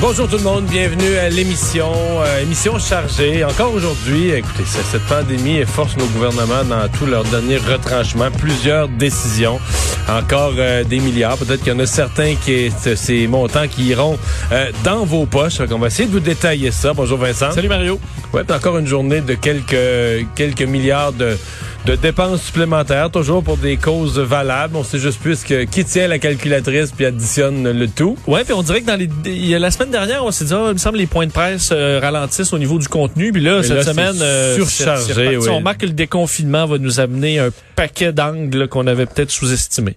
[0.00, 3.44] Bonjour tout le monde, bienvenue à l'émission, euh, émission chargée.
[3.44, 9.60] Encore aujourd'hui, écoutez, cette pandémie force nos gouvernements dans tous leurs derniers retranchements, plusieurs décisions,
[10.08, 11.38] encore euh, des milliards.
[11.38, 14.18] Peut-être qu'il y en a certains qui est ces montants qui iront
[14.52, 15.58] euh, dans vos poches.
[15.58, 16.92] Donc, on va essayer de vous détailler ça.
[16.92, 17.52] Bonjour Vincent.
[17.52, 18.00] Salut Mario.
[18.32, 21.38] Ouais, encore une journée de quelques quelques milliards de
[21.84, 24.74] de dépenses supplémentaires, toujours pour des causes valables.
[24.76, 28.16] On sait juste plus que qui tient la calculatrice puis additionne le tout.
[28.26, 30.46] Ouais, puis on dirait que dans les il y a la semaine dernière, on s'est
[30.46, 33.32] dit, ah, il me semble les points de presse euh, ralentissent au niveau du contenu,
[33.32, 35.48] puis là Mais cette là, semaine euh, surchargé, oui.
[35.50, 39.96] On remarque que le déconfinement va nous amener un paquet d'angles qu'on avait peut-être sous-estimés.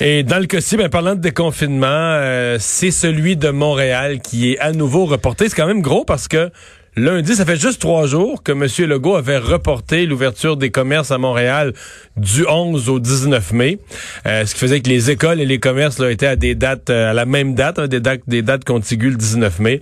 [0.00, 4.58] Et dans le cas-ci, ben, parlant de déconfinement, euh, c'est celui de Montréal qui est
[4.58, 5.48] à nouveau reporté.
[5.48, 6.50] C'est quand même gros parce que
[6.98, 8.66] lundi, ça fait juste trois jours que M.
[8.88, 11.72] Legault avait reporté l'ouverture des commerces à Montréal
[12.16, 13.78] du 11 au 19 mai.
[14.26, 16.90] Euh, ce qui faisait que les écoles et les commerces là, étaient à des dates,
[16.90, 19.80] euh, à la même date, hein, des, dates des dates le 19 mai.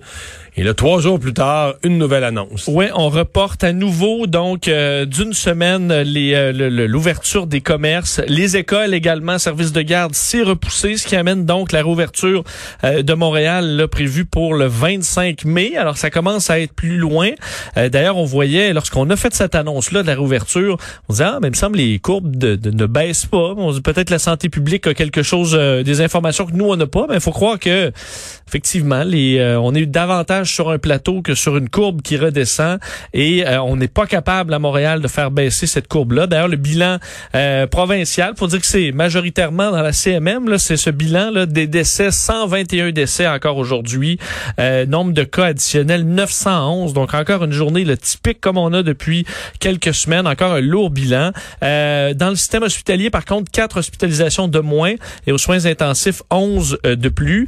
[0.59, 2.67] Et là, trois jours plus tard, une nouvelle annonce.
[2.67, 8.95] Ouais, on reporte à nouveau donc euh, d'une semaine euh, l'ouverture des commerces, les écoles
[8.95, 12.43] également, services de garde, c'est repoussé, ce qui amène donc la réouverture
[12.83, 15.77] euh, de Montréal là, prévue pour le 25 mai.
[15.77, 17.29] Alors ça commence à être plus loin.
[17.77, 20.77] Euh, D'ailleurs, on voyait lorsqu'on a fait cette annonce là de la réouverture,
[21.07, 23.53] on disait ah mais il me semble les courbes de, de- ne baissent pas.
[23.83, 27.05] Peut-être la santé publique a quelque chose, euh, des informations que nous on n'a pas,
[27.07, 27.91] mais il faut croire que
[28.47, 32.79] effectivement les euh, on est davantage sur un plateau que sur une courbe qui redescend
[33.13, 36.27] et euh, on n'est pas capable à Montréal de faire baisser cette courbe-là.
[36.27, 36.97] D'ailleurs, le bilan
[37.35, 41.67] euh, provincial, faut dire que c'est majoritairement dans la CMM, c'est ce bilan là, des
[41.67, 44.17] décès, 121 décès encore aujourd'hui,
[44.59, 48.83] euh, nombre de cas additionnels 911, donc encore une journée le typique comme on a
[48.83, 49.25] depuis
[49.59, 51.31] quelques semaines, encore un lourd bilan.
[51.63, 56.21] Euh, dans le système hospitalier, par contre, quatre hospitalisations de moins et aux soins intensifs
[56.29, 57.47] 11 euh, de plus.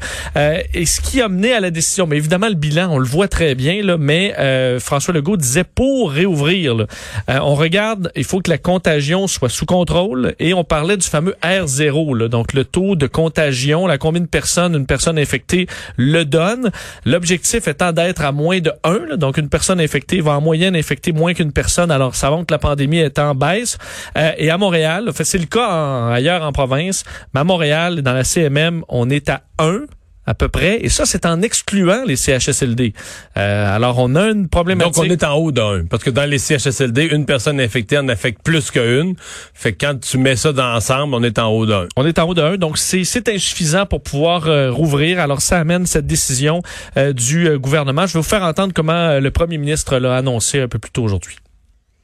[0.89, 3.55] Ce qui a mené à la décision, mais évidemment le bilan, on le voit très
[3.55, 6.85] bien, là, mais euh, François Legault disait pour réouvrir, là,
[7.29, 11.07] euh, on regarde, il faut que la contagion soit sous contrôle et on parlait du
[11.07, 15.67] fameux R0, là, donc le taux de contagion, la combien de personnes une personne infectée
[15.97, 16.71] le donne.
[17.05, 20.75] L'objectif étant d'être à moins de 1, là, donc une personne infectée va en moyenne
[20.75, 23.77] infecter moins qu'une personne, alors savons que la pandémie est en baisse.
[24.17, 28.13] Euh, et à Montréal, c'est le cas en- ailleurs en province, mais à Montréal, dans
[28.13, 29.81] la CMM, on est à 1
[30.29, 32.93] à peu près, et ça, c'est en excluant les CHSLD.
[33.37, 34.95] Euh, alors, on a une problématique.
[34.95, 35.85] Donc, on est en haut d'un.
[35.89, 39.15] Parce que dans les CHSLD, une personne infectée en affecte plus qu'une.
[39.53, 41.87] Fait que quand tu mets ça dans ensemble, on est en haut d'un.
[41.97, 45.19] On est en haut de 1, donc c'est c'est insuffisant pour pouvoir euh, rouvrir.
[45.19, 46.61] Alors ça amène cette décision
[46.97, 48.05] euh, du euh, gouvernement.
[48.05, 50.91] Je vais vous faire entendre comment euh, le premier ministre l'a annoncé un peu plus
[50.91, 51.37] tôt aujourd'hui.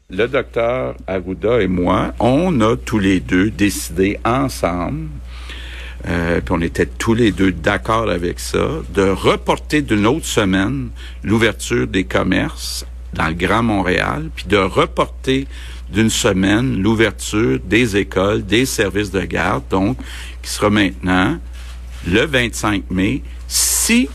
[0.10, 5.08] Le docteur Arruda et moi, on a tous les deux décidé ensemble,
[6.08, 10.90] euh, puis on était tous les deux d'accord avec ça, de reporter d'une autre semaine
[11.24, 15.48] l'ouverture des commerces dans le Grand Montréal, puis de reporter
[15.90, 19.98] d'une semaine l'ouverture des écoles, des services de garde, donc
[20.42, 21.40] qui sera maintenant
[22.08, 24.10] le 25 mai, si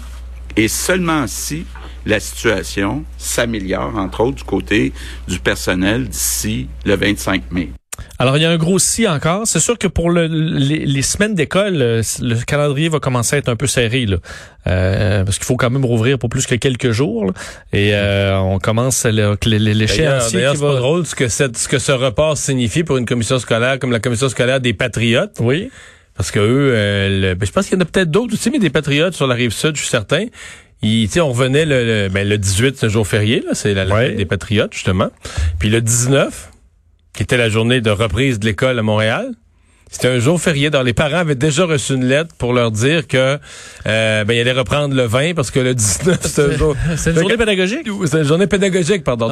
[0.57, 1.65] et seulement si
[2.07, 4.93] la situation s'améliore, entre autres du côté
[5.29, 7.71] du personnel d'ici le 25 mai.
[8.19, 9.47] Alors, il y a un gros si encore.
[9.47, 13.39] C'est sûr que pour le- les, les semaines d'école, euh, le calendrier va commencer à
[13.39, 14.17] être un peu serré, là.
[14.67, 17.27] Euh, parce qu'il faut quand même rouvrir pour plus que quelques jours.
[17.27, 17.33] là.
[17.73, 20.79] Et euh, on commence l'échéancier d'ailleurs, c'est pas va...
[20.79, 24.01] drôle ce que, cette- ce que ce report signifie pour une commission scolaire comme la
[24.01, 25.37] commission scolaire des Patriotes.
[25.41, 25.71] Oui.
[26.17, 28.51] Parce que eux, euh, le- ben, je pense qu'il y en a peut-être d'autres aussi,
[28.51, 30.27] mais des Patriotes sur la rive sud, je suis certain.
[30.83, 33.85] Sais, on revenait le, le, ben, le 18, c'est un jour férié, là, c'est la,
[33.85, 34.07] la Ouais.
[34.09, 35.11] fête des Patriotes, justement.
[35.59, 36.50] Puis le 19,
[37.13, 39.31] qui était la journée de reprise de l'école à Montréal,
[39.91, 40.71] c'était un jour férié.
[40.71, 43.39] Donc, les parents avaient déjà reçu une lettre pour leur dire que
[43.87, 46.77] euh, ben, ils allaient reprendre le 20 parce que le 19, c'est un jour...
[46.97, 47.89] C'est une journée pédagogique?
[48.07, 49.29] C'est une journée pédagogique, pardon.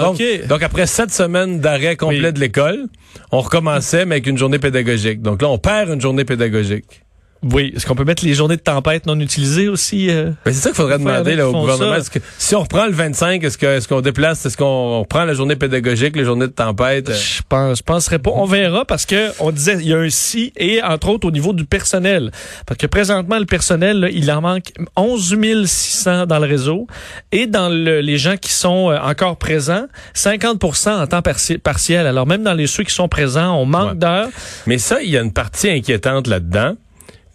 [0.49, 2.33] Donc, après sept semaines d'arrêt complet Oui.
[2.33, 2.87] de l'école,
[3.31, 5.23] on recommençait, mais avec une journée pédagogique.
[5.23, 7.03] Donc là, on perd une journée pédagogique.
[7.43, 7.73] Oui.
[7.77, 10.11] Est-ce qu'on peut mettre les journées de tempête non utilisées aussi?
[10.11, 10.31] euh?
[10.45, 11.95] Ben, c'est ça qu'il faudrait demander là, au gouvernement.
[11.95, 15.25] Est-ce que, si on reprend le 25, est-ce que est-ce qu'on déplace, est-ce qu'on reprend
[15.25, 17.09] la journée pédagogique, les journées de tempête?
[17.11, 17.15] euh?
[17.15, 18.31] Je pense, je penserais pas.
[18.35, 21.31] On verra parce que on disait il y a un si et entre autres au
[21.31, 22.33] niveau du personnel.
[22.67, 25.37] Parce que présentement le personnel, là, il en manque 11
[25.67, 26.87] 600 dans le réseau
[27.31, 32.07] et dans le- les gens qui sont euh, encore présents, 50 en temps parti- partiel.
[32.07, 33.97] Alors même dans les ceux qui sont présents, on manque Ouais.
[33.97, 34.29] d'heures.
[34.67, 36.75] Mais ça, il y a une partie inquiétante là-dedans.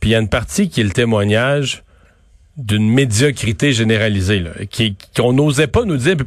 [0.03, 1.85] Puis il y a une partie qui est le témoignage
[2.57, 4.51] d'une médiocrité généralisée, là,
[5.15, 6.17] qu'on n'osait pas nous dire.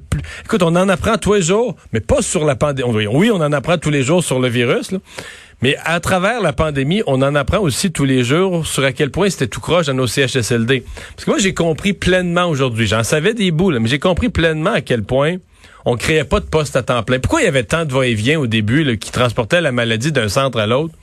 [0.47, 3.07] Écoute, on en apprend tous les jours, mais pas sur la pandémie.
[3.07, 4.93] Oui, on en apprend tous les jours sur le virus,
[5.61, 9.11] mais à travers la pandémie, on en apprend aussi tous les jours sur à quel
[9.11, 10.83] point c'était tout croche dans nos CHSLD.
[11.15, 14.73] Parce que moi, j'ai compris pleinement aujourd'hui, j'en savais des bouts, mais j'ai compris pleinement
[14.73, 15.37] à quel point
[15.85, 17.19] on créait pas de postes à temps plein.
[17.19, 20.59] Pourquoi il y avait tant de va-et-vient au début qui transportaient la maladie d'un centre
[20.59, 20.95] à l'autre?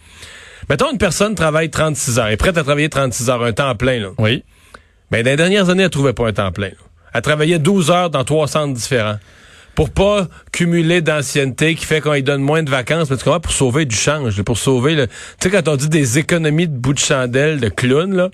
[0.70, 4.00] Mettons, une personne travaille 36 heures, est prête à travailler 36 heures, un temps plein.
[4.00, 4.10] Là.
[4.18, 4.44] Oui.
[5.12, 6.70] Mais dans les dernières années, elle trouvait pas un temps plein.
[6.70, 6.74] là.
[7.14, 9.18] Elle travaillait 12 heures dans trois centres différents.
[9.76, 13.40] Pour pas cumuler d'ancienneté qui fait qu'on lui donne moins de vacances, mais tu comprends,
[13.40, 15.08] pour sauver du change, pour sauver le.
[15.08, 18.30] Tu sais, quand on dit des économies de bout de chandelle, de clown, là.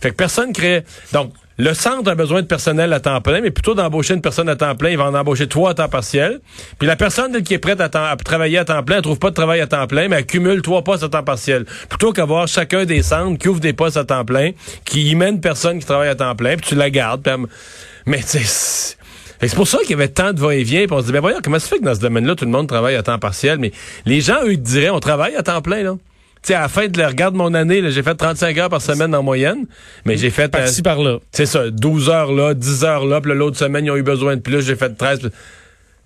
[0.00, 0.84] Fait que personne crée.
[1.12, 4.48] Donc, le centre a besoin de personnel à temps plein, mais plutôt d'embaucher une personne
[4.48, 6.40] à temps plein, il va en embaucher trois à temps partiel.
[6.78, 9.34] Puis la personne qui est prête à, travailler à temps plein, elle trouve pas de
[9.36, 11.64] travail à temps plein, mais elle cumule trois postes à temps partiel.
[11.88, 14.50] Plutôt qu'avoir chacun des centres qui ouvre des postes à temps plein,
[14.84, 17.22] qui y mène personne qui travaille à temps plein, puis tu la gardes.
[17.22, 17.46] puis elle-
[18.06, 18.96] Mais c'est
[19.40, 21.58] c'est pour ça qu'il y avait tant de va-et-vient, on se dit, ben voyons, comment
[21.58, 23.72] ça fait que dans ce domaine-là, tout le monde travaille à temps partiel, mais
[24.06, 25.94] les gens, eux, diraient, on travaille à temps plein, là.
[26.44, 29.14] Sais, à la fin de la regarde mon année, j'ai fait 35 heures par semaine
[29.14, 29.64] en moyenne,
[30.04, 30.44] mais j'ai fait...
[30.44, 31.18] euh, Par-ci, par-là.
[31.32, 34.36] c'est ça, 12 heures là, 10 heures là, puis l'autre semaine, ils ont eu besoin
[34.36, 35.30] de plus, j'ai fait 13.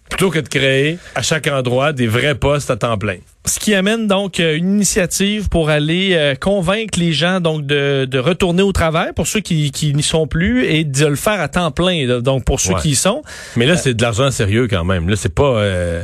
[0.08, 3.17] Plutôt que de créer à chaque endroit des vrais postes à temps plein.
[3.44, 8.06] Ce qui amène donc euh, une initiative pour aller euh, convaincre les gens donc de,
[8.06, 11.40] de retourner au travail pour ceux qui, qui n'y sont plus et de le faire
[11.43, 12.81] à temps plein donc pour ceux Ouais.
[12.81, 13.23] qui y sont.
[13.56, 15.11] Mais là, c'est de l'argent sérieux quand même.
[15.11, 15.56] Là, c'est pas...
[15.58, 16.02] euh,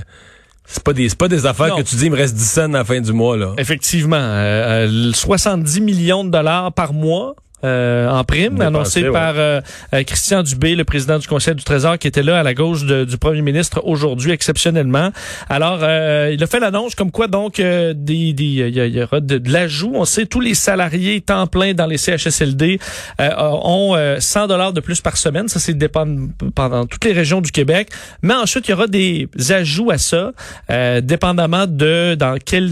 [0.67, 1.77] c'est pas des c'est pas des affaires Non.
[1.77, 3.53] que tu dis il me reste 10 cents à la fin du mois là.
[3.59, 7.35] Effectivement, euh, euh, 70 millions de dollars par mois.
[7.65, 9.11] Euh, en prime, annoncé ouais.
[9.13, 9.61] par euh,
[9.95, 12.85] euh, Christian Dubé, le président du Conseil du Trésor, qui était là à la gauche
[12.85, 15.11] de- du premier ministre aujourd'hui, exceptionnellement.
[15.49, 18.87] Alors, euh, il a fait l'annonce comme quoi, donc, euh, des, des, il y, a-
[18.87, 19.93] il y aura de, de l'ajout.
[19.95, 22.79] On sait, tous les salariés temps plein dans les CHSLD
[23.21, 25.49] euh, ont euh, 100 dollars de plus par semaine.
[25.49, 26.07] Ça, c'est dépend
[26.55, 27.89] pendant toutes les régions du Québec.
[28.23, 30.33] Mais ensuite, il y aura des ajouts à ça,
[30.71, 32.71] euh, dépendamment de dans quelle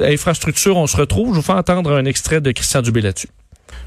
[0.00, 1.30] infrastructure on se retrouve.
[1.34, 3.28] Je vous fais entendre un extrait de Christian Dubé là-dessus.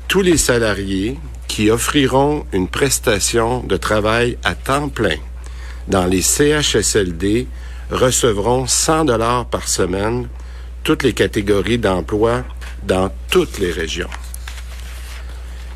[0.07, 1.17] Tous les salariés
[1.47, 5.17] qui offriront une prestation de travail à temps plein
[5.87, 7.47] dans les CHSLD
[7.91, 10.27] recevront 100 dollars par semaine,
[10.83, 12.43] toutes les catégories d'emploi
[12.83, 14.09] dans toutes les régions.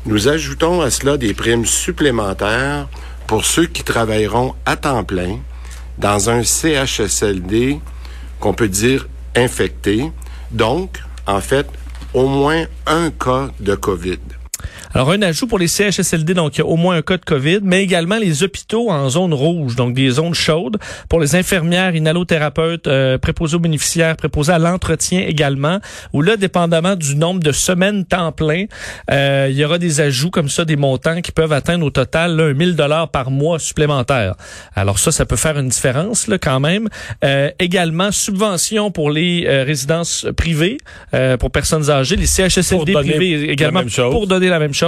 [0.04, 2.88] Nous ajoutons à cela des primes supplémentaires
[3.26, 5.38] pour ceux qui travailleront à temps plein
[5.98, 7.80] dans un CHSLD
[8.40, 10.10] qu'on peut dire infecté,
[10.50, 11.66] donc, en fait,
[12.14, 14.41] au moins un cas de COVID.
[14.94, 17.24] Alors, un ajout pour les CHSLD, donc il y a au moins un cas de
[17.24, 20.76] COVID, mais également les hôpitaux en zone rouge, donc des zones chaudes,
[21.08, 25.78] pour les infirmières, inhalothérapeutes, euh, préposés aux bénéficiaires, préposés à l'entretien également,
[26.12, 28.66] où là, dépendamment du nombre de semaines temps plein,
[29.10, 32.36] euh, il y aura des ajouts comme ça, des montants qui peuvent atteindre au total
[32.36, 34.34] là, un 1000 dollars par mois supplémentaires.
[34.74, 36.88] Alors ça, ça peut faire une différence là quand même.
[37.24, 40.76] Euh, également, subvention pour les euh, résidences privées,
[41.14, 44.81] euh, pour personnes âgées, les CHSLD privés également pour donner la même chose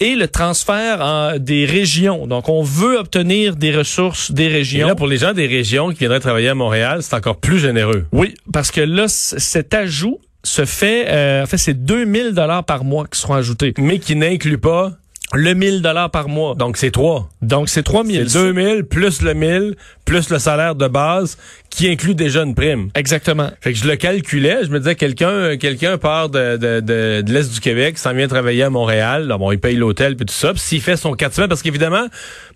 [0.00, 2.26] et le transfert en- des régions.
[2.26, 4.86] Donc, on veut obtenir des ressources des Et régions.
[4.88, 8.06] là, pour les gens des régions qui viendraient travailler à Montréal, c'est encore plus généreux.
[8.12, 12.84] Oui, parce que là, cet ajout se fait, euh, en fait, c'est 2000 dollars par
[12.84, 13.74] mois qui seront ajoutés.
[13.78, 14.92] Mais qui n'inclut pas.
[15.32, 16.54] Le 1000 dollars par mois.
[16.54, 17.28] Donc, c'est trois.
[17.42, 18.26] Donc, c'est C'est 3000.
[18.32, 21.36] 2000 plus le 1000 plus le salaire de base
[21.76, 22.88] qui inclut déjà une prime.
[22.94, 23.50] Exactement.
[23.60, 27.32] Fait que je le calculais, je me disais quelqu'un quelqu'un part de, de, de, de
[27.32, 30.32] l'est du Québec, s'en vient travailler à Montréal, là, bon, il paye l'hôtel puis tout
[30.32, 32.06] ça, puis s'il fait son quatre semaines parce qu'évidemment,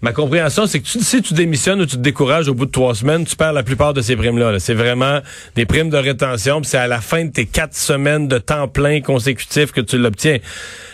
[0.00, 2.70] ma compréhension c'est que tu, si tu démissionnes ou tu te décourages au bout de
[2.70, 4.58] trois semaines, tu perds la plupart de ces primes là.
[4.58, 5.20] C'est vraiment
[5.54, 8.68] des primes de rétention, puis c'est à la fin de tes quatre semaines de temps
[8.68, 10.38] plein consécutif que tu l'obtiens.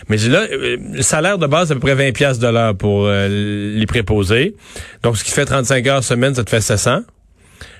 [0.09, 2.75] Mais là, euh, le salaire de base c'est à peu près 20 pièces de l'heure
[2.75, 3.29] pour euh,
[3.73, 4.53] les préposés.
[5.01, 7.03] Donc ce qui fait 35 heures semaine, ça te fait 700.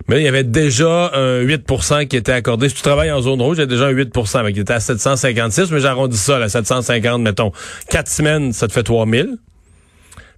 [0.07, 2.69] Mais là, il y avait déjà un 8% qui était accordé.
[2.69, 4.74] Si tu travailles en zone rouge, il y a déjà un 8% mais qui était
[4.74, 7.51] à 756, mais j'arrondis ça, là, 750, mettons.
[7.89, 9.38] Quatre semaines, ça te fait 3000.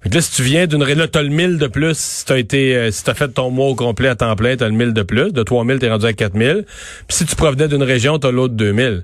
[0.01, 0.81] Fait que là, si tu viens d'une...
[0.81, 1.97] ré- Là, t'as le 1000 de plus.
[1.97, 2.75] Si t'as été...
[2.75, 5.03] euh, si t'as fait ton mois au complet à temps plein, t'as le 1000 de
[5.03, 5.33] plus.
[5.33, 6.63] De 3000, t'es rendu à 4000.
[7.07, 9.03] Puis si tu provenais d'une région, t'as l'autre 2000.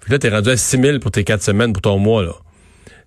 [0.00, 2.32] Puis là, t'es rendu à 6 000 pour tes quatre semaines, pour ton mois, là.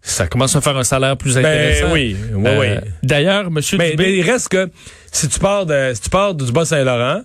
[0.01, 1.91] Ça commence à faire un salaire plus Ben intéressant.
[1.91, 2.89] oui, oui, Euh, oui.
[3.03, 4.69] D'ailleurs, Monsieur Mais, Dubé, mais il reste que
[5.11, 7.21] si tu pars de si tu pars du Bas-Saint-Laurent,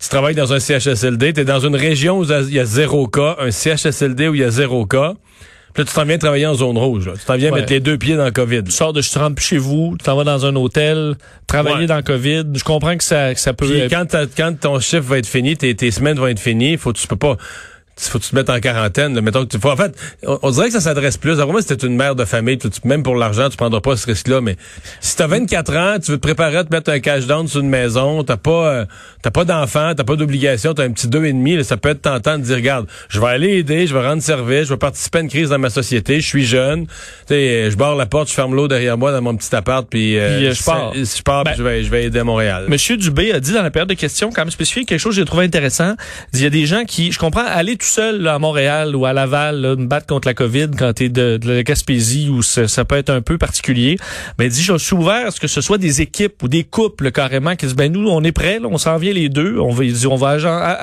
[0.00, 3.06] tu travailles dans un CHSLD, tu es dans une région où il y a zéro
[3.06, 5.14] cas, un CHSLD où il y a zéro cas.
[5.72, 7.06] Puis là, tu t'en viens travailler en zone rouge.
[7.06, 7.12] là.
[7.18, 7.60] Tu t'en viens Ouais.
[7.60, 8.64] mettre les deux pieds dans le COVID.
[8.64, 11.14] tu sors de, tu te plus chez vous, tu t'en vas dans un hôtel,
[11.46, 11.86] travailler Ouais.
[11.86, 12.44] dans le COVID.
[12.54, 13.66] Je comprends que ça, que ça peut.
[13.66, 16.92] Puis quand, quand ton chiffre va être fini, tes, tes semaines vont être finies, faut
[16.94, 17.36] tu peux pas
[17.98, 19.14] faut que tu te mettes en quarantaine.
[19.14, 19.20] là.
[19.22, 19.92] Mettons que tu faut, en fait,
[20.26, 21.32] on, on dirait que ça s'adresse plus.
[21.32, 23.80] Alors moi, si t'es une mère de famille, tu, tu- même pour l'argent, tu prendras
[23.80, 24.40] pas ce risque-là.
[24.40, 24.56] Mais
[25.00, 27.60] si t'as 24 ans, tu veux te préparer à te mettre un cash down sur
[27.60, 28.84] une maison, t'as pas euh,
[29.22, 31.88] t'as pas d'enfant, t'as pas d'obligation, t'as un petit deux et demi, là, ça peut
[31.88, 34.76] être tentant de dire regarde, je vais aller aider, je vais rendre service, je vais
[34.78, 36.92] participer à une crise dans ma société, je suis jeune, tu
[37.28, 40.18] sais, je barre la porte, je ferme l'eau derrière moi dans mon petit appart, puis,
[40.18, 40.92] euh, Puis, euh, je pars.
[40.94, 42.66] Je pars, puis Ben, je vais je vais aider à Montréal.
[42.68, 45.20] Monsieur Dubé a dit dans la période de questions, quand même spécifié, quelque chose que
[45.20, 45.94] j'ai trouvé intéressant.
[46.34, 49.06] Il y a des gens qui, je comprends, aller tout seul là, à Montréal ou
[49.06, 52.42] à Laval, là, me battre contre la COVID quand t'es de, de la Gaspésie où
[52.42, 53.96] ça, ça peut être un peu particulier.
[54.38, 57.10] Mais dit, je suis ouvert à ce que ce soit des équipes ou des couples
[57.12, 59.58] carrément qui disent, ben nous, on est prêts, là, on s'en vient les deux.
[59.58, 60.30] On va, on va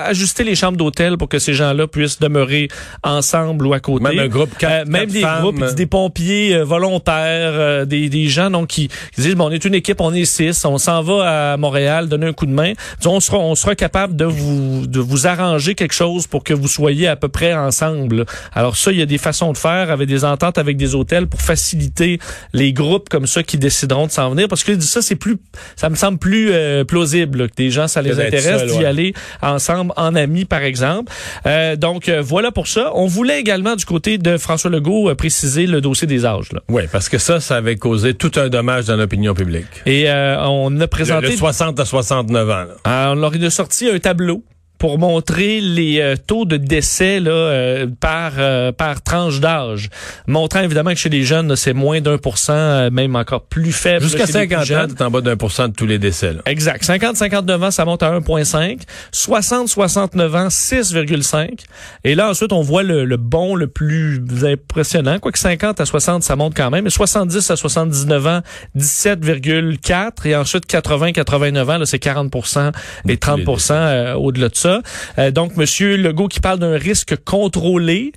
[0.06, 2.68] ajuster les chambres d'hôtel pour que ces gens-là puissent demeurer
[3.02, 4.04] ensemble ou à côté.
[4.04, 5.40] Même un groupe, quatre- Euh, même quatre des femmes.
[5.42, 9.48] groupes, dit, des pompiers euh, volontaires, euh, des, des gens donc qui, qui disent bon,
[9.48, 12.46] on est une équipe, on est six, on s'en va à Montréal, donner un coup
[12.46, 12.72] de main.
[12.98, 16.54] Disons, on sera on sera capable de vous de vous arranger quelque chose pour que
[16.54, 18.24] vous soyez à peu près ensemble.
[18.52, 21.26] Alors ça, il y a des façons de faire avec des ententes avec des hôtels
[21.26, 22.18] pour faciliter
[22.52, 25.36] les groupes comme ça qui décideront de s'en venir parce que ça c'est plus
[25.76, 28.84] ça me semble plus euh, plausible là, que des gens ça les intéresse d'y ouais.
[28.84, 31.12] aller ensemble en amis par exemple.
[31.46, 32.92] Euh, donc euh, voilà pour ça.
[32.94, 36.60] On voulait également du côté de François Legault euh, préciser le dossier des âges là.
[36.68, 39.66] Oui, parce que ça, ça avait causé tout un dommage dans l'opinion publique.
[39.86, 42.52] Et euh, on a présenté, le 60 à 69 ans.
[42.52, 42.66] là.
[42.86, 44.42] Euh, on leur a sorti un tableau
[44.84, 49.88] pour montrer les euh, taux de décès là, euh, par euh, par tranche d'âge,
[50.26, 54.02] montrant évidemment que chez les jeunes c'est moins d'un pour cent, même encore plus faible.
[54.02, 55.98] Jusqu'à chez les plus 50 ans, t'es en bas d'un pour cent de tous les
[55.98, 56.34] décès.
[56.34, 56.42] Là.
[56.44, 56.84] Exact.
[56.84, 58.80] 50-59 ans, ça monte à 1,5.
[59.14, 61.60] 60-69 ans, 6,5.
[62.04, 65.18] Et là, ensuite, on voit le, le bon le plus impressionnant.
[65.18, 66.84] Quoique 50 à 60, ça monte quand même.
[66.84, 68.40] Mais 70 à 79 ans,
[68.76, 70.26] 17,4.
[70.26, 72.72] Et ensuite, 80-89 ans, là, c'est 40%
[73.08, 74.73] et 30% euh, au-delà de ça.
[75.18, 78.12] Euh, donc, Monsieur Legault qui parle d'un risque contrôlé.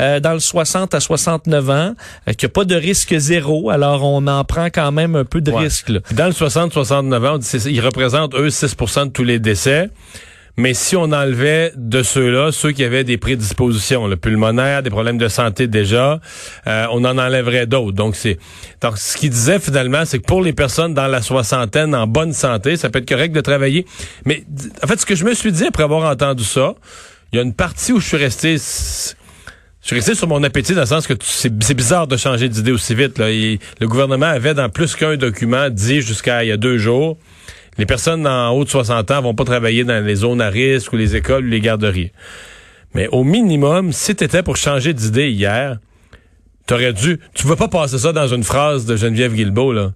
[0.00, 1.74] euh, dans le 60 à 69 ans,
[2.28, 5.24] euh, qu'il n'y a pas de risque zéro, alors on en prend quand même un
[5.24, 5.64] peu de Ouais.
[5.64, 5.88] risque.
[5.88, 5.98] Là.
[6.12, 9.90] Dans le 60-69 ans, on dit ils représentent, eux, 6% de tous les décès.
[10.58, 15.16] Mais si on enlevait de ceux-là, ceux qui avaient des prédispositions, le pulmonaire, des problèmes
[15.16, 16.20] de santé déjà,
[16.66, 17.92] euh, on en enlèverait d'autres.
[17.92, 18.38] Donc c'est
[18.80, 22.32] donc ce qu'il disait finalement, c'est que pour les personnes dans la soixantaine en bonne
[22.32, 23.86] santé, ça peut être correct de travailler.
[24.24, 24.44] Mais
[24.82, 26.74] en fait, ce que je me suis dit après avoir entendu ça,
[27.32, 28.56] il y a une partie où je suis resté
[29.80, 32.72] je suis resté sur mon appétit dans le sens que c'est bizarre de changer d'idée
[32.72, 33.18] aussi vite.
[33.18, 37.16] Le gouvernement avait dans plus qu'un document dit jusqu'à il y a deux jours,
[37.78, 40.92] les personnes en haut de 60 ans vont pas travailler dans les zones à risque
[40.92, 42.12] ou les écoles ou les garderies.
[42.94, 45.78] Mais au minimum, si tu étais pour changer d'idée hier,
[46.66, 47.20] t'aurais dû...
[47.34, 49.92] Tu vas pas passer ça dans une phrase de Geneviève Guilbeault, là.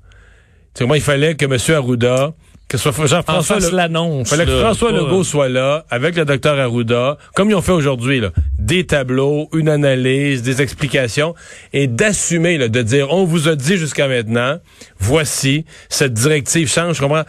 [0.74, 1.76] Tu sais, moi, il fallait que M.
[1.76, 2.32] Arruda,
[2.68, 3.58] que soit Jean-François...
[3.72, 4.30] l'annonce.
[4.30, 7.60] fallait que là, François pas, Legault soit là, avec le docteur Arruda, comme ils ont
[7.60, 11.34] fait aujourd'hui, là, des tableaux, une analyse, des explications,
[11.74, 14.58] et d'assumer, là, de dire, on vous a dit jusqu'à maintenant,
[14.98, 17.24] voici, cette directive change, je comprends?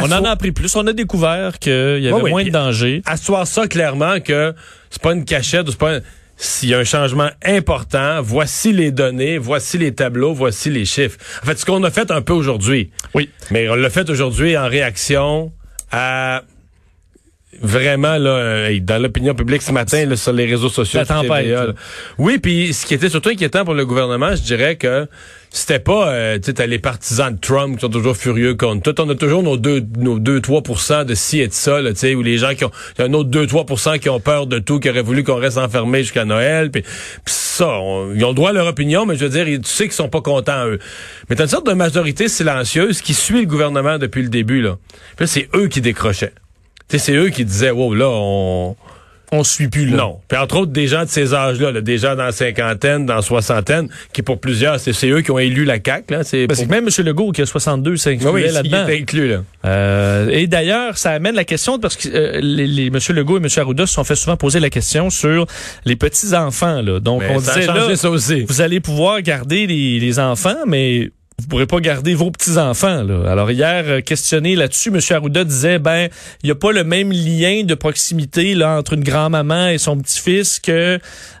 [0.00, 0.74] On en a appris plus.
[0.76, 3.02] On a découvert qu'il y avait moins de danger.
[3.06, 4.54] Asseoir ça clairement que
[4.90, 6.00] c'est pas une cachette, c'est pas un-
[6.36, 11.18] s'il y a un changement important, voici les données, voici les tableaux, voici les chiffres.
[11.42, 12.90] En fait, ce qu'on a fait un peu aujourd'hui.
[13.14, 13.30] Oui.
[13.50, 15.52] Mais on l'a fait aujourd'hui en réaction
[15.92, 16.42] à
[17.60, 21.44] vraiment là euh, dans l'opinion publique ce matin là, sur les réseaux sociaux La tempête,
[21.44, 21.66] TVA.
[22.18, 25.06] Oui, puis ce qui était surtout inquiétant pour le gouvernement, je dirais que
[25.50, 29.00] c'était pas euh, tu sais les partisans de Trump qui sont toujours furieux contre tout,
[29.02, 32.14] on a toujours nos 2 nos 2 3% de ci et de ça tu sais
[32.14, 34.58] ou les gens qui ont y a un autre 2 3 qui ont peur de
[34.58, 36.82] tout qui auraient voulu qu'on reste enfermé jusqu'à Noël puis
[37.26, 39.84] ça on- ils ont le droit à leur opinion mais je veux dire tu sais
[39.84, 40.78] qu'ils sont pas contents eux.
[41.28, 44.78] Mais t'as une sorte de majorité silencieuse qui suit le gouvernement depuis le début là.
[45.16, 46.32] Puis là c'est eux qui décrochaient.
[46.98, 48.76] C'est eux qui disaient, wow, là, on...
[49.34, 49.96] On suit plus, là.
[49.96, 50.18] Non.
[50.28, 53.14] Puis entre autres, des gens de ces âges-là, là, des gens dans la cinquantaine, dans
[53.14, 56.12] la soixantaine, qui pour plusieurs, c'est eux qui ont élu la CAQ.
[56.12, 56.22] Là.
[56.22, 57.06] C'est Parce pour- que même M.
[57.06, 58.86] Legault, qui a 62, s'incluait Oui, oui, il là-dedans.
[58.88, 59.42] est inclus, là.
[59.64, 62.98] Euh, et d'ailleurs, ça amène la question, parce que euh, les, les- M.
[63.08, 63.48] Legault et M.
[63.56, 65.46] Arruda se sont fait souvent poser la question sur
[65.86, 66.82] les petits-enfants.
[66.82, 67.00] là.
[67.00, 68.42] Donc, Mais on disait, là, ça aussi.
[68.46, 73.06] vous allez pouvoir garder les, les enfants, mais vous pourrez pas garder vos petits-enfants.
[73.26, 75.00] Alors hier, euh, questionné là-dessus, M.
[75.10, 76.08] Arruda disait, ben,
[76.42, 79.98] il n'y a pas le même lien de proximité là entre une grand-maman et son
[79.98, 80.98] petit-fils que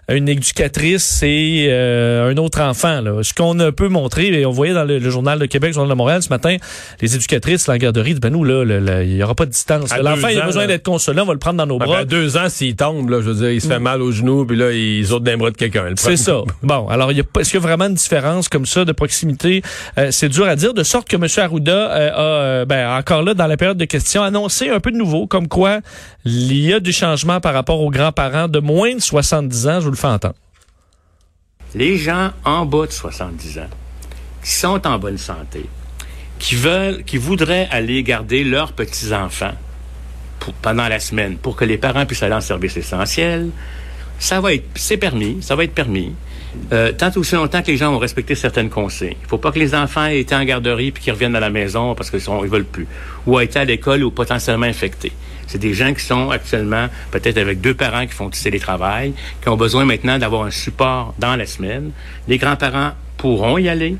[0.08, 3.00] une éducatrice et euh, un autre enfant.
[3.00, 3.22] Là.
[3.22, 5.74] Ce qu'on a peu montré, et on voyait dans le, le journal de Québec, le
[5.74, 6.56] journal de Montréal ce matin,
[7.00, 8.64] les éducatrices, la garderie, disent, ben nous, là,
[9.02, 9.90] il n'y aura pas de distance.
[9.96, 11.98] L'enfant, il a besoin d'être consolé, on va le prendre dans nos Ben, bras.
[11.98, 14.44] à deux ans, s'il tombe, là, je veux dire, il se fait mal au genou,
[14.44, 15.84] puis là, il saute les bras de quelqu'un.
[15.96, 16.42] C'est ça.
[16.62, 18.84] Bon, alors il y a pas- est-ce qu'il y a vraiment une différence comme ça
[18.84, 19.62] de proximité?
[19.98, 20.74] Euh, C'est dur à dire.
[20.74, 21.26] De sorte que M.
[21.36, 24.90] Arruda euh, a, euh, ben, encore là dans la période de questions, annoncé un peu
[24.90, 25.78] de nouveau, comme quoi
[26.24, 29.80] il y a du changement par rapport aux grands-parents de moins de 70 ans.
[29.80, 29.91] Je
[31.74, 33.70] les gens en bas de 70 ans,
[34.42, 35.66] qui sont en bonne santé,
[36.38, 39.54] qui veulent, qui voudraient aller garder leurs petits-enfants
[40.60, 43.50] pendant la semaine pour que les parents puissent aller en service essentiel,
[44.18, 46.12] ça va être, c'est permis, ça va être permis.
[46.72, 49.16] Euh, tant aussi longtemps que les gens vont respecter certaines consignes.
[49.22, 51.48] Il faut pas que les enfants aient été en garderie puis qu'ils reviennent à la
[51.48, 52.86] maison parce qu'ils ils veulent plus.
[53.26, 55.12] Ou aient été à l'école ou potentiellement infectés.
[55.52, 59.50] C'est des gens qui sont actuellement peut-être avec deux parents qui font du télétravail, qui
[59.50, 61.90] ont besoin maintenant d'avoir un support dans la semaine.
[62.26, 63.98] Les grands-parents pourront y aller.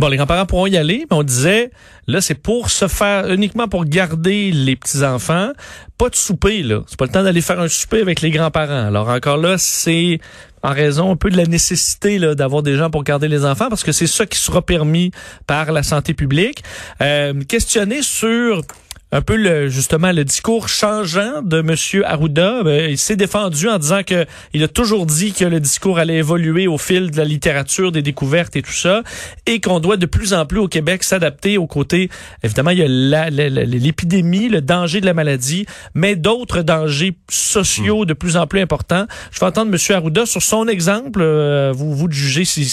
[0.00, 1.70] Bon, les grands-parents pourront y aller, mais on disait,
[2.08, 5.50] là, c'est pour se faire, uniquement pour garder les petits-enfants.
[5.96, 6.80] Pas de souper, là.
[6.88, 8.88] C'est pas le temps d'aller faire un souper avec les grands-parents.
[8.88, 10.18] Alors, encore là, c'est
[10.64, 13.68] en raison un peu de la nécessité là, d'avoir des gens pour garder les enfants,
[13.68, 15.12] parce que c'est ça qui sera permis
[15.46, 16.64] par la santé publique.
[17.00, 18.62] Euh, questionné sur
[19.10, 22.62] un peu le justement le discours changeant de Monsieur Arruda.
[22.62, 26.18] Ben, il s'est défendu en disant que il a toujours dit que le discours allait
[26.18, 29.02] évoluer au fil de la littérature, des découvertes et tout ça,
[29.46, 32.10] et qu'on doit de plus en plus au Québec s'adapter aux côtés.
[32.42, 38.12] Évidemment, il y a l'épidémie, le danger de la maladie, mais d'autres dangers sociaux de
[38.12, 39.06] plus en plus importants.
[39.32, 41.20] Je vais entendre Monsieur Arruda sur son exemple.
[41.22, 42.66] euh, vous vous de juger si,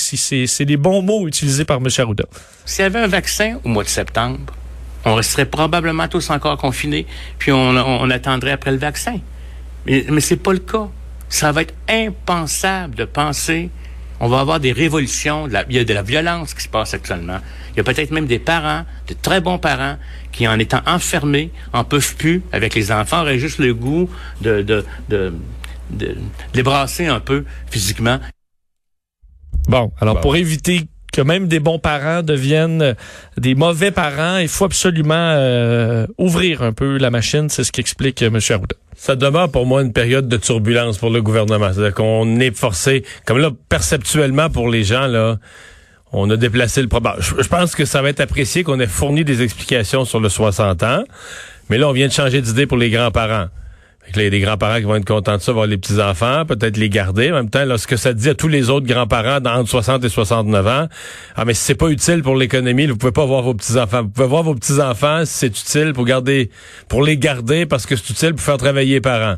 [0.47, 2.25] c'est des bons mots utilisés par Monsieur Arruda.
[2.65, 4.39] S'il y avait un vaccin au mois de septembre,
[5.05, 7.05] on resterait probablement tous encore confinés,
[7.37, 9.19] puis on, on- on attendrait après le vaccin.
[9.85, 10.87] Mais, mais c'est pas le cas.
[11.29, 13.69] Ça va être impensable de penser.
[14.19, 15.47] On va avoir des révolutions.
[15.47, 17.39] de la- il y a de la violence qui se passe actuellement.
[17.73, 19.97] Il y a peut-être même des parents, de très bons parents,
[20.31, 24.09] qui en étant enfermés, en peuvent plus avec les enfants, auraient juste le goût
[24.41, 25.33] de, de, de,
[25.89, 26.17] de, de
[26.53, 28.19] les brasser un peu physiquement.
[29.67, 30.21] Bon, alors Bon.
[30.21, 32.93] pour éviter que même des bons parents deviennent euh,
[33.37, 37.47] des mauvais parents, il faut absolument euh, ouvrir un peu la machine.
[37.49, 38.39] C'est ce qu'explique euh, M.
[38.49, 38.75] Arruda.
[38.97, 41.71] Ça demeure pour moi une période de turbulence pour le gouvernement.
[41.71, 45.37] C'est-à-dire qu'on est forcé, comme là, perceptuellement pour les gens, là,
[46.11, 47.13] on a déplacé le problème.
[47.19, 50.27] Je, je pense que ça va être apprécié qu'on ait fourni des explications sur le
[50.27, 51.03] 60 ans,
[51.69, 53.47] mais là, on vient de changer d'idée pour les grands-parents.
[54.13, 56.77] Il y a des grands-parents qui vont être contents de ça, voir les petits-enfants, peut-être
[56.77, 57.31] les garder.
[57.31, 60.03] En même temps, là, ce que ça dit à tous les autres grands-parents d'entre 60
[60.03, 60.87] et 69 ans,
[61.35, 64.03] ah, mais si c'est pas utile pour l'économie, vous pouvez pas voir vos petits-enfants.
[64.03, 66.49] Vous pouvez voir vos petits-enfants si c'est utile pour garder,
[66.87, 69.37] pour les garder parce que c'est utile pour faire travailler les parents.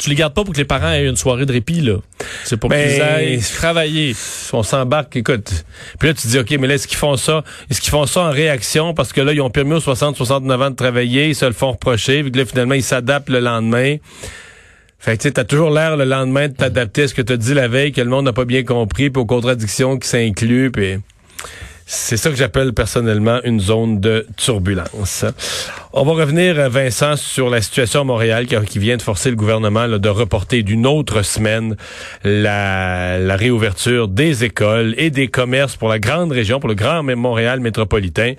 [0.00, 1.98] Tu les gardes pas pour que les parents aient une soirée de répit, là.
[2.44, 4.14] C'est pour Ben, qu'ils aillent travailler.
[4.52, 5.64] on s'embarque, écoute.
[6.00, 7.44] Puis là, tu te dis, OK, mais là, est-ce qu'ils font ça?
[7.70, 8.92] Est-ce qu'ils font ça en réaction?
[8.92, 11.52] Parce que là, ils ont permis aux 60, 69 ans de travailler, ils se le
[11.52, 13.96] font reprocher, vu que là, finalement, ils s'adaptent le lendemain.
[14.98, 17.36] Fait que, tu sais, t'as toujours l'air le lendemain de t'adapter à ce que t'as
[17.36, 20.70] dit la veille, que le monde n'a pas bien compris, puis aux contradictions qui s'incluent,
[20.72, 20.96] puis...
[21.86, 25.24] C'est ça que j'appelle personnellement une zone de turbulence.
[25.92, 29.36] On va revenir, euh, Vincent, sur la situation à Montréal qui, vient de forcer le
[29.36, 31.76] gouvernement de reporter d'une autre semaine
[32.24, 37.60] la réouverture des écoles et des commerces pour la grande région, pour le grand Montréal
[37.60, 38.34] métropolitain.